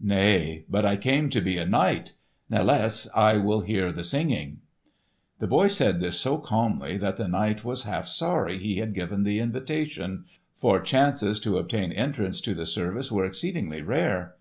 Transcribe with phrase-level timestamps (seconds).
[0.00, 2.14] "Nay, but I came to be a knight.
[2.50, 4.62] Nathless I will hear the singing."
[5.38, 9.22] The boy said this so calmly, that the knight was half sorry he had given
[9.22, 14.36] the invitation; for chances to obtain entrance to the service were exceedingly rare.